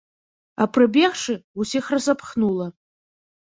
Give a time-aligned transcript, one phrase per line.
[0.65, 2.69] А прыбегшы, усіх разапхнула.